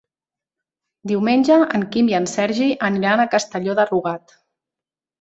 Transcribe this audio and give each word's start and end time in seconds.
Diumenge 1.11 1.59
en 1.79 1.85
Quim 1.93 2.11
i 2.13 2.17
en 2.23 2.27
Sergi 2.33 2.73
aniran 2.91 3.23
a 3.23 3.31
Castelló 3.37 3.81
de 3.83 3.89
Rugat. 3.95 4.39